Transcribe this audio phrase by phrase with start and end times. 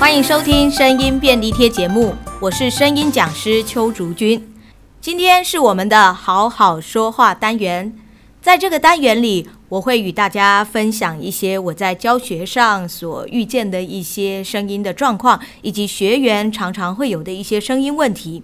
[0.00, 4.50] 欢迎收听声音便利贴节目，我是声音讲师邱竹君。
[4.98, 7.94] 今天是我们的好好说话单元，
[8.40, 18.42] 在这个单元里，我会与大家分享一些我在教学上所遇见的一些声音的状况，以及学员常常会有的一些声音问题。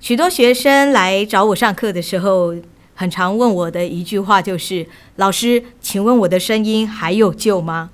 [0.00, 2.54] 许多学生来找我上课的时候，
[2.94, 4.86] 很常问我的一句话就是
[5.16, 7.90] ：“老师，请问我的声音还有救吗？”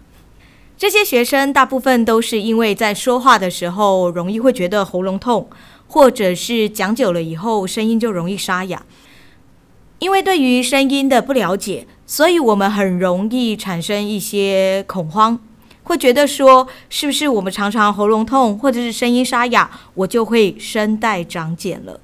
[0.83, 5.49] 这些学生大部分都是因为在说话的时候容易会觉得喉咙痛，
[5.87, 8.85] 或者是讲久了以后声音就容易沙哑。
[10.01, 15.39] 因为对于声音的不了解，所以我们很容易产生一些恐慌，
[15.85, 22.01] 会觉得说是不是我们常常喉咙痛，或者是声音沙哑，我就会声带长茧了。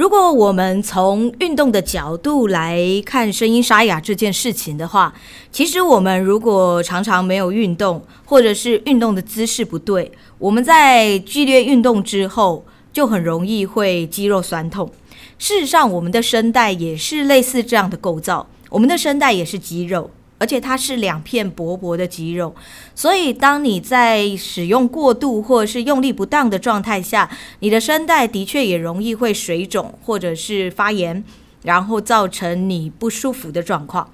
[0.00, 5.12] 如果我们从运动的角度来看声音沙哑这件事情的话，
[5.52, 14.90] 其实我们如果常常没有运动，或者是运动的姿势不对，我们在剧烈运动之后就很容易会肌肉酸痛。
[15.38, 20.10] 事实上，我们的声带也是类似这样的构造，我们的声带也是肌肉。
[20.40, 22.54] 而且它是两片薄薄的肌肉，
[22.94, 31.22] 所以当你在使用过度或者是用力不当的状态下，你的声带的确也容易会水肿或者是发炎，
[31.62, 34.10] 然后造成你不舒服的状况。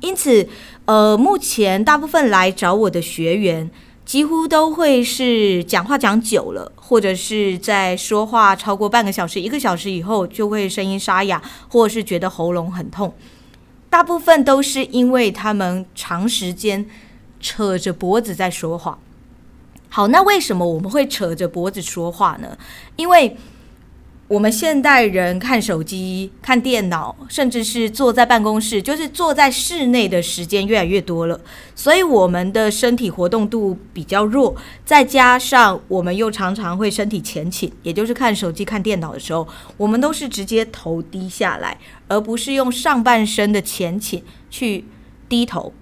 [0.00, 0.48] 因此，
[0.86, 3.70] 呃，目前大部分来找我的学员，
[4.06, 13.12] 几乎都会是讲话讲久了，或者是在说话超过半个小时、一个小时以后，就会声音沙哑，或者是觉得喉咙很痛。
[13.88, 16.86] 大部分都是因为他们长时间
[17.40, 18.98] 扯着脖子在说话。
[19.88, 22.58] 好，那为什么我们会扯着脖子说话呢？
[22.96, 23.36] 因为
[24.28, 31.40] 我们现代人看手机、看电脑，甚至是坐在办公室，就是坐在室内的时间越来越多了，
[31.76, 34.56] 所以我们的身体活动度比较弱。
[34.84, 44.20] 再加上我们又常常会身体前倾，也就是看手机、看电脑的时候，我们都是直接头低下来，而不是用上半身的前倾
[44.50, 44.84] 去
[45.28, 45.72] 低头。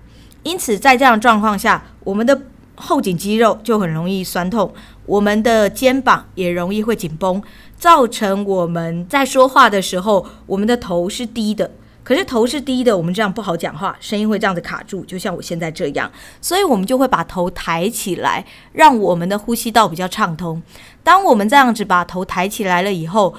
[0.42, 2.42] 因此，在这样状况下，我们的
[2.74, 4.74] 后颈肌肉就很容易酸痛，
[5.06, 7.42] 我们的肩膀也容易会紧绷。
[7.84, 11.70] 造成我们在说话的时候，我们的头是低的。
[12.02, 16.10] 可是头是低的，我们这样不好讲话，声音会这样子卡住，就像我现在这样。
[16.40, 20.62] 所以我们就会把头抬起来，让我们的呼吸道比较畅通。
[21.02, 23.34] 当我们这样子把头抬起来了以后，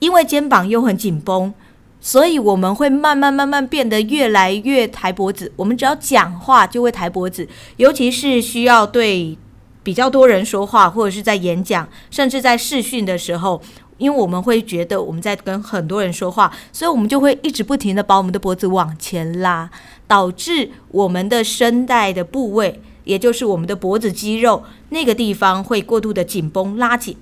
[0.00, 1.54] 因为肩膀又很紧绷，
[2.00, 5.52] 所以我们会慢慢慢慢变得越来越抬脖子。
[5.54, 9.38] 我们只要讲话就会抬脖子，尤其是需要对。
[9.86, 13.62] 比较多人说话，或者是在演讲，甚至在视讯的时候，
[13.98, 19.70] 因为我们会觉得我们在跟很多人说话，所以我们就会一直不停地把我们的脖子往前拉，
[20.08, 27.16] 导致我们的声带的部位，也就是我们的脖子肌肉那个地方会过度的紧绷拉紧。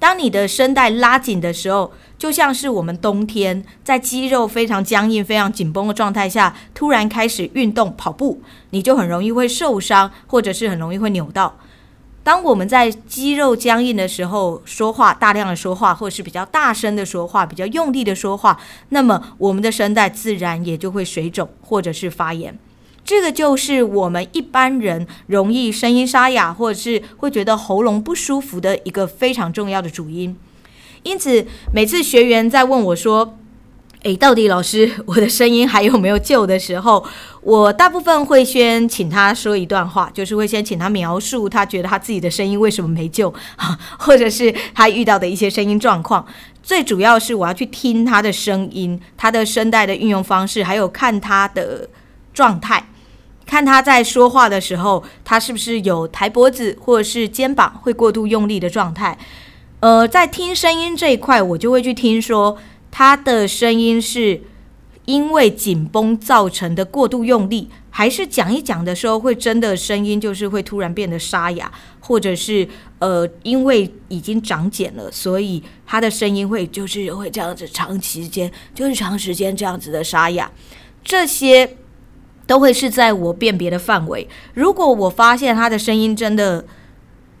[0.00, 11.54] 当你的声带拉紧的时候，就像是我们冬天在肌肉非常僵硬、非常紧绷的状态下，突然开始运动跑步，你就很容易会受伤，或者是很容易会扭到。
[12.24, 18.58] 当我们在肌肉僵硬的时候说话，大量的说话，或是比较大声的说话，比较用力的说话，
[18.88, 22.58] 那么我们的声带自然也就会水肿或者是发炎。
[23.04, 30.34] 这个就是我们一般人容易声音沙哑，或者是会觉得喉咙不舒服的一个非常重要的主因。
[31.02, 33.36] 因此，每次学员在问我说，
[34.04, 37.02] 诶，到底老师，我的声音还有没有救的时候，
[37.40, 43.32] 我大部分会先请他说一段话，就是会先请他描述他觉得他自己的声音为什么没救，
[43.98, 46.24] 或者是他遇到的一些声音状况。
[46.62, 51.88] 最主要是我要去听他的声音，他的声带的运用方式，还有看他的
[52.34, 52.86] 状态，
[53.46, 59.16] 看他在说话的时候，他是不是有抬脖子或者是肩膀会过度用力的状态。
[59.80, 62.58] 呃，在听声音这一块，我就会去听说。
[62.96, 64.40] 他的声音是
[65.06, 71.68] 因为紧绷造成的过度用力，还是讲一讲的时候会真的声音就是会突然变得沙哑，
[71.98, 72.68] 或者是
[73.00, 80.48] 呃因为已经长茧了，所以他的声音会就是会这样子长时间就是长时间这样子的沙哑，
[81.02, 81.76] 这些
[82.46, 84.28] 都会是在我辨别的范围。
[84.54, 86.64] 如果我发现他的声音真的。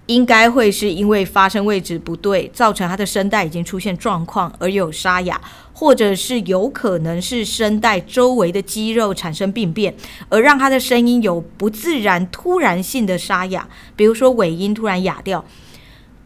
[0.06, 5.40] 应该会是因为发声位置不对，造成他的声带已经出现状况而有沙哑，
[5.72, 9.94] 或者是有可能是声带周围的肌肉产生病变，
[10.28, 13.66] 而让他的声音有不自然、突然性的沙哑，
[13.96, 15.42] 比如说尾音突然哑掉。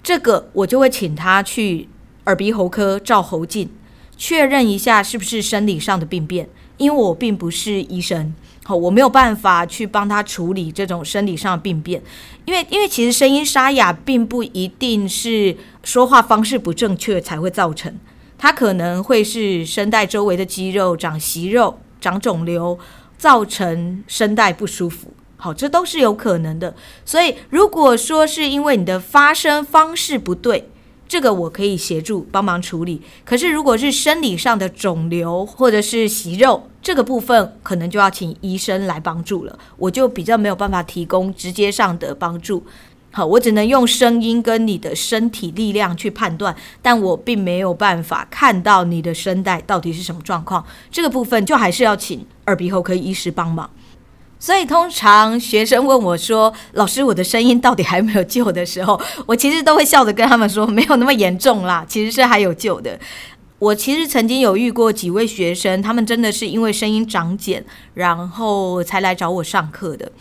[0.02, 1.88] 这个我就会请他去
[2.24, 3.68] 耳鼻喉科照喉镜，
[4.18, 8.34] 确认一下是不是生理上的病变，因为我并不是医生。
[8.64, 12.02] 好，我没有办法去帮他处理这种生理上的病变，
[12.44, 17.98] 因为因为其实声音沙哑并不一定是说话方式不正确才会造成，
[18.36, 22.78] 它可能会是声带周围的肌肉长息肉、长肿瘤，
[23.16, 25.14] 造成声带不舒服。
[25.38, 26.74] 好，这都是有可能的。
[27.06, 30.68] 所以如果说是因为你的发声方式不对，
[31.08, 33.00] 这个我可以协助帮忙处理。
[33.24, 39.58] 可是如果是生理上的肿瘤或者是息肉，这个部分可能就要请医生来帮助了。
[39.78, 42.62] 我就比较没有办法提供直接上的帮助。
[43.10, 50.64] 好，我只能用声音跟你的身体力量去判断，但我并没有办法看到你的声带到底是什么状况。
[50.90, 53.68] 这个部分就还是要请耳鼻喉科医师帮忙。
[54.40, 62.98] 所以，通常学生问我说：“老师，我的声音到底还没有救的时候，我其实都会笑着跟他们说，没有那么严重啦， 其实是还有救的。”
[63.58, 67.64] 我其实曾经有遇过几位学生，他们真的是因为声音长茧，
[67.94, 70.12] 然后才来找我上课的。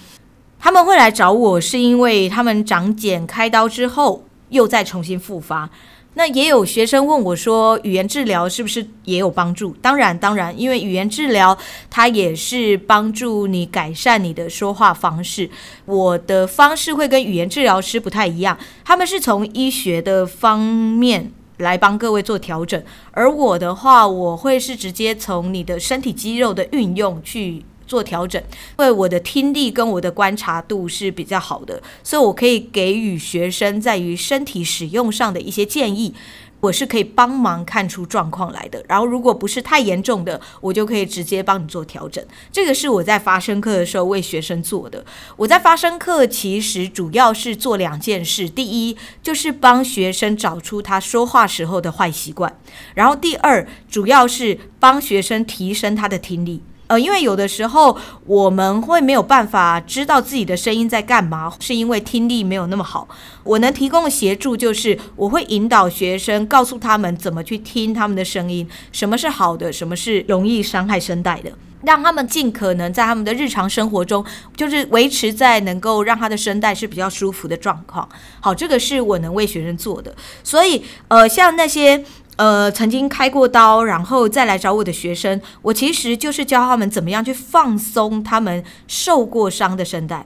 [0.60, 5.69] 他们会来找我，是因为他们长茧开刀之后又再重新复发。
[6.18, 9.75] 那也有学生问我说，语言治疗是不是也有帮助？
[9.84, 11.56] 当然，当然，因为语言治疗
[11.92, 15.48] 它也是帮助你改善你的说话方式。
[15.86, 27.64] 我的方式会跟语言治疗师不太一样，他们是从医学的方面来帮各位做调整，而我的话，我会是直接从你的身体肌肉的运用去。
[27.88, 28.39] 做调整，
[28.78, 36.13] 因为我的听力跟我的观察度是比较好的，所以我可以给予学生在于身体使用上的一些建议，
[36.60, 38.84] 我是可以帮忙看出状况来的。
[38.89, 42.24] 然后如果不是太严重的，我就可以直接帮你做调整。
[42.51, 45.06] 这个是我在发声课的时候为学生做的。
[45.38, 52.60] 我在发声课其实主要是做两件事，第一就是帮学生找出他说话时候的坏习惯，
[52.95, 56.62] 然后第二主要是帮学生提升他的听力。
[56.88, 63.07] 呃，因为有的时候我们会没有办法知道自己的声音在干嘛，是因为听力没有那么好。
[63.44, 71.51] 我能提供的协助就是，我会引导学生，告诉他们怎么去听他们的声音，什么是好的，什么是容易伤害声带的，
[71.84, 74.24] 让他们尽可能在他们的日常生活中，
[74.56, 78.07] 就是维持在能够让他的声带是比较舒服的状况。
[78.40, 80.16] 好，这个是我能为学生做的。
[80.44, 82.06] 所以，呃，像那些。
[82.38, 90.25] 呃，曾经开过刀，然后再来找我的学生，我其实就是教他们怎么样去放松他们受过伤的声带。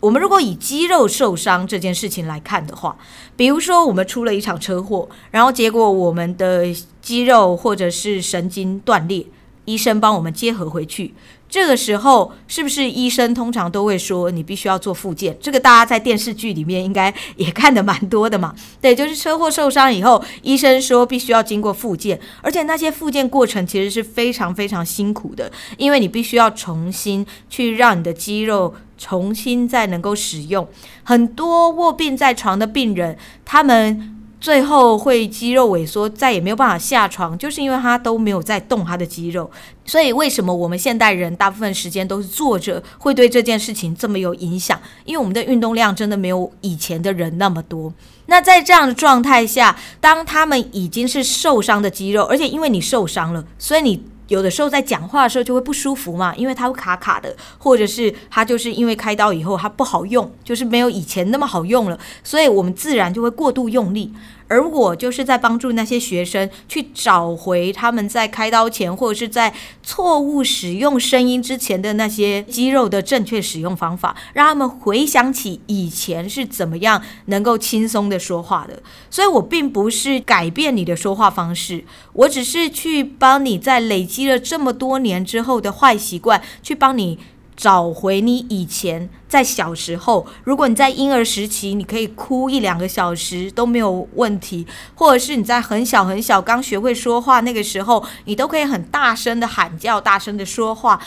[0.00, 2.96] 我们如果以肌肉受伤这件事情来看的话，
[3.36, 6.66] 比如说我们出了一场车祸，然后结果我们的
[7.00, 9.26] 肌肉或者是神经断裂，
[9.64, 11.14] 医生帮我们结合回去。
[11.48, 15.36] 这个时候，是不是医生通常都会说你必须要做复健？
[15.40, 18.54] 这个大家在电视剧里面应该也看得蛮多的嘛。
[18.80, 30.68] 对，就是车祸受伤以后，医生说必须要经过复健，而且那些复健过程其实是非常非常辛苦的，因为你必须要重新去让你的肌肉重新再能够使用。
[31.04, 34.12] 很多卧病在床的病人，他们。
[34.46, 39.50] 最后会肌肉萎缩，再也没有办法下床，就是因为他都没有在动他的肌肉。
[39.84, 44.80] 所以为什么我们现代人大部分时间都是坐着，会对这件事情这么有影响？
[45.04, 47.92] 因为我们的运动量真的没有以前的人那么多。
[48.26, 54.00] 那在这样的状态下，当他们已经是受伤的肌肉，而且因为你受伤了，所以你。
[54.28, 64.12] 有的时候在讲话的时候就会不舒服嘛，因为它会卡卡的，或者是它就是因为开刀以后它不好用，就是没有以前那么好用了，所以我们自然就会过度用力。
[64.48, 78.82] 而我就是在帮助那些学生去找回他们在开刀前或者是在错误使用声音之前的那些肌肉的正确使用方法，让他们回想起以前是怎么样能够轻松的说话的。
[79.10, 87.18] 所以我并不是改变你的说话方式，我只是去帮你在累积了这么多年之后的坏习惯，去帮你。
[87.56, 101.00] 找回你以前在小时候，如果你在婴儿时期，你可以哭一两个小时都没有问题，或者是你在很小很小刚学会说话那个时候，你都可以很大声的喊叫、大声的说话，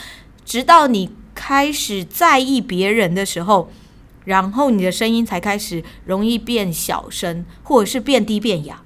[0.43, 3.69] 直到你开始在意别人的时候，
[4.25, 8.81] 然后你的声音才开始容易变小声，或者是变低变哑。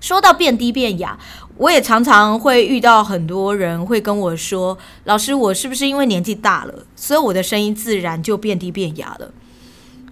[0.00, 1.18] 说到变低变哑，
[1.56, 9.32] 我也常常会遇到很多人会跟我说：“老师，我是不是因为年纪大了，所以我的声音自然就变低变哑了？”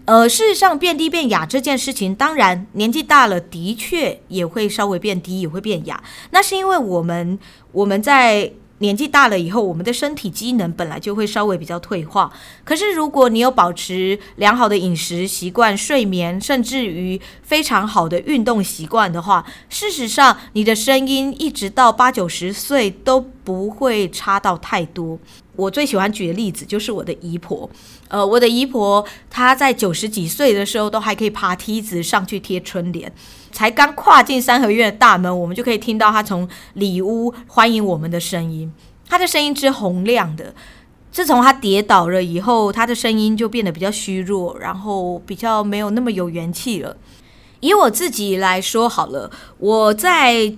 [0.05, 6.03] 呃，事实上，变低变哑这件事情，当然年纪大了的确也会稍微变低，也会变哑。
[6.31, 7.39] 那是因为我们
[7.73, 8.53] 我们在。
[8.79, 12.33] 年纪大了以后，我们的身体机能本来就会稍微比较退化。
[12.65, 25.19] 可是，如果你有保持良好的饮食习惯、睡眠，甚至于非常好的运动习惯的话，事实上，你的声音一直到八九十岁都不会差到太多。
[25.57, 27.69] 我最喜欢举的例子就是我的姨婆，
[28.07, 33.13] 呃，我的姨婆她在九十几岁的时候都还可以爬梯子上去贴春联，
[33.53, 38.73] 才刚跨进三合院的大门，我们就可以听到他从里屋欢迎我们的声音。
[39.09, 40.55] 他的声音之洪亮的，
[41.11, 46.97] 自从他跌倒了以后，他的声音就变得比较虚弱，然后比较没有那么有元气了。
[47.61, 50.55] 以我自己来说好了，我在。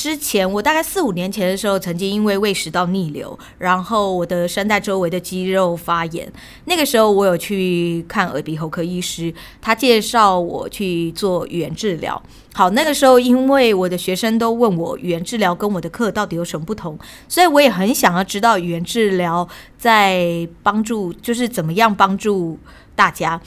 [0.00, 6.32] 之前我大概四五年前的时候，曾经因为胃食道逆流，然后我的声带周围的肌肉发炎。
[6.64, 9.30] 那个时候我有去看耳鼻喉科医师，
[9.60, 12.22] 他介绍我去做语言治疗。
[12.54, 22.58] 好，那个时候因为我的学生都问我语言治疗跟我的课到底有什么不同，所以我也很想要知道语言治疗在帮助，就是怎么样帮助
[22.96, 23.38] 大家。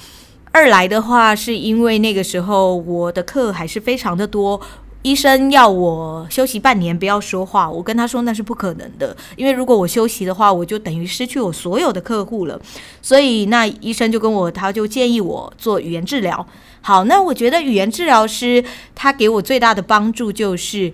[0.51, 4.61] 二来的话，是因为那个时候我的课还是非常的多。
[5.03, 7.69] 医生要我休息半年，不要说话。
[7.69, 12.59] 我跟他说那是不可能的，因为如果我休息的话，我就等于失去我所有的客户了。
[13.01, 16.47] 所以那医生就跟我，他就建议我做语言治疗。
[16.79, 18.63] 好，那我觉得语言治疗师
[18.95, 20.93] 他给我最大的帮助，就是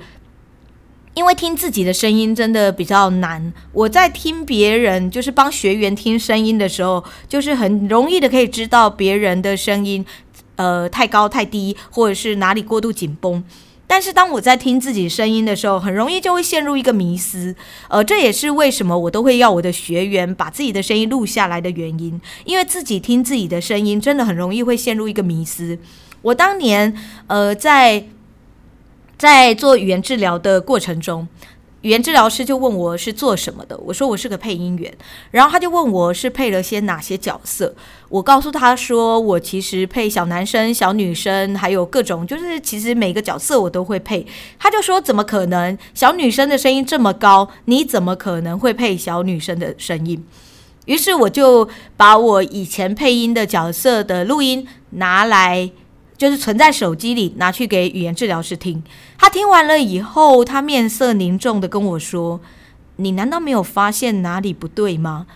[1.13, 3.53] 因为听自己的声音真的比较难。
[3.71, 10.03] 我在听别人，就是帮学员听声音的时候，就是很容易的可以知道别人的声音，
[10.55, 13.43] 呃，太高太低，或者是哪里过度紧绷。
[13.91, 17.55] 但是当我在听自己声音的时候，很容易就会陷入一个迷思，
[17.88, 25.79] 呃，这也是为什么我都会要我的学员把自己的声音录下来的原因，因为自己听自己的声音真的很容易会陷入一个迷思。
[26.22, 28.05] 我当年，呃，在
[29.17, 31.27] 在做语言治疗的过程中。
[31.81, 34.93] 语言治疗师就问我是做什么的，我说我是个配音员，
[35.31, 37.74] 然后他就问我是配了些哪些角色，
[38.09, 44.27] 我告诉他说我其实配小男生、小女生，还有各种，就是其实每个角色我都会配。
[44.59, 45.77] 他就说怎么可能？
[45.93, 50.25] 小女生的声音这么高，你怎么可能会配小女生的声音？
[50.86, 55.71] 于是我就把我以前配音的角色的录音拿来。
[56.19, 58.83] 就是存在手机里，拿去给语言治疗师听。
[59.17, 62.41] 他听完了以后，他面色凝重的跟我说
[62.97, 65.27] ：“你难道没有发现哪里不对吗？”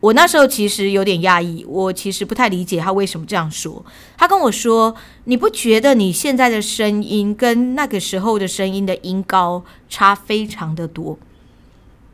[0.00, 3.84] 我那时候其实有点讶异，我其实不太理解他为什么这样说。
[4.16, 4.96] 他跟我说
[5.26, 11.16] ：“你不觉得你现在的声音跟那个时候的声音的音高差非常的多？”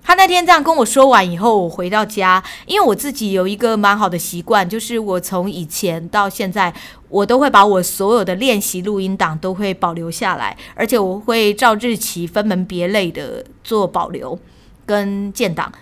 [0.07, 6.73] 他那天这样跟我说完以后，我回到家，因为我自己有一个蛮好的习惯，就是我从以前到现在，
[7.09, 14.39] 我都会把我所有的练习录音档都会保留下来，而且我会照日期分门别类的做保留
[14.85, 15.73] 跟建档。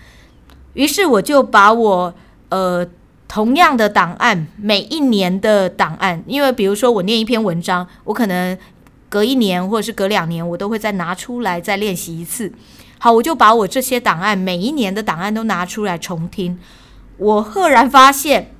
[0.73, 2.13] 于是我就把我
[2.47, 2.87] 呃
[3.27, 8.57] 同样的档案，每一年的档案，因为比如说我念一篇文章，我可能
[9.09, 12.53] 隔一年或者是隔两年，我都会再拿出来再练习一次。
[13.03, 16.57] 好，我就把我这些档案，每一年的档案都拿出来重听。
[17.17, 18.55] 我赫然发现，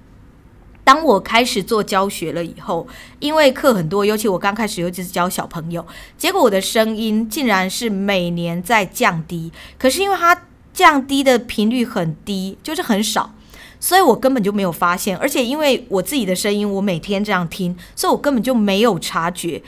[0.83, 2.85] 当我开始做教学了以后，
[3.19, 9.49] 因为课很多，尤其我刚开始尤其是教小朋友，结果我的声音竟然是每年在降低。
[9.79, 10.37] 可是因为它
[10.73, 13.33] 降低的频率很低，就是很少，
[13.79, 15.15] 所以我根本就没有发现。
[15.15, 19.63] 而且因为我自己的声音，我每天这样听，所以我根本就没有察觉。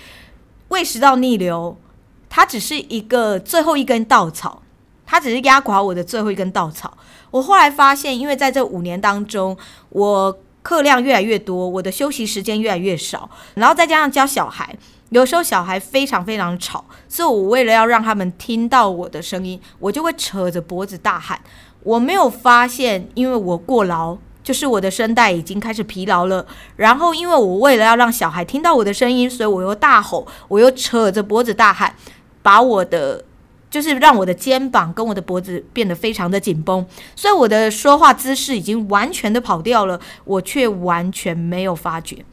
[0.67, 1.79] 胃食道逆流，
[2.27, 4.63] 它只是一个最后一根稻草。
[5.05, 6.97] 它只是压垮我的最后一根稻草。
[7.31, 9.57] 我后来发现，因为在这五年当中，
[9.89, 14.75] 我课量越来越多，我的休息时间越来越少，然后再加上教小孩，
[15.09, 21.39] 有时候小孩非常非常吵，所以我为了要让他们听到我的声音，我就会扯着脖子大喊。
[21.83, 26.45] 我没有发现，因为我过劳，就是我的声带已经开始疲劳了。
[26.77, 31.93] 然后，因为我为了要让小孩听到我的声音，所以我又大吼，我又扯着脖子大喊，
[32.41, 33.25] 把我的。
[33.69, 42.23] 就是让我的肩膀跟我的脖子变得非常的紧绷，所以我的说话姿势已经完全的跑掉了，我却完全没有发觉。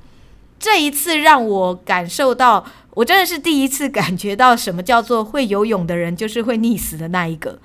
[0.58, 7.58] 这一次让我感受到，我真的是第一次感觉到什么叫做会游泳的人就是会溺死的那一个。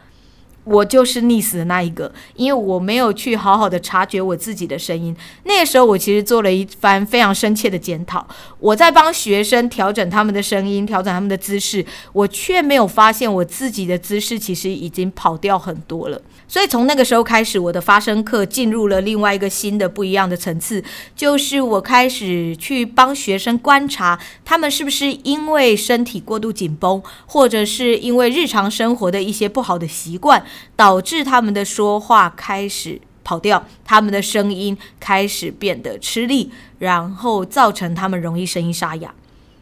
[0.68, 5.16] 我就是溺死的那一个，因为我没有去好好的察觉我自己的声音。
[5.46, 8.28] 那个时候，我其实做了一番非常深切的检讨。
[8.60, 16.22] 我在帮学生调整他们的声音，调整他们的姿势，我却没有发现我自己的姿势其实已经跑掉很多了。
[16.48, 20.84] 所以从那个时候开始，我的发声课进入了另外一个新的不一样的层次，
[21.16, 30.44] 就是我开始去帮学生观察他们是不是因为身体过度紧绷，或者是因为日常生活的一些不好的习惯，
[30.76, 39.14] 导致他们的说话开始跑调，他们的声音开始变得吃力，然后造成他们容易声音沙哑。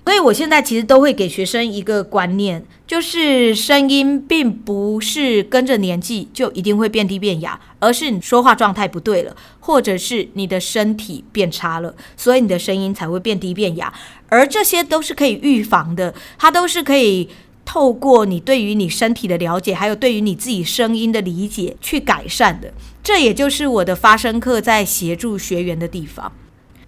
[0.05, 13.91] 所以我现在其实都会给学生一个观念，就是声音并不是跟着年纪就一定会变低变哑，而是你说话状态不对了，或者是你的身体变差了，所以你的声音才会变低变哑。
[14.29, 17.27] 而这些都是可以预防的，它都是可以
[17.65, 22.71] 透过你对于你身体的了解，还有对于你自己声音的理解去改善的。
[23.03, 26.31] 这也就是我的发声课在协助学员的地方。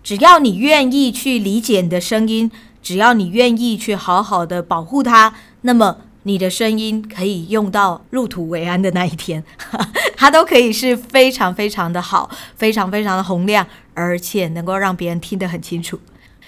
[0.03, 2.49] 只要你愿意去理解你的声音，
[2.81, 9.43] 只要你愿意去好好的保护它，那么你的声音可以用到入土为安的那一天，
[10.15, 15.99] 它都可以是非常非常的好，非常非常的洪亮，而且能够让别人听得很清楚。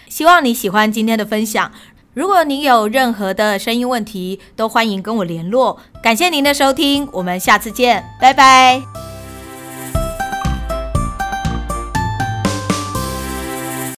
[0.07, 1.71] 希望你喜欢今天的分享。
[2.19, 5.79] 如果您有任何的声音问题，都欢迎跟我联络。
[6.03, 9.08] 感谢您的收听，我们下次见，拜拜。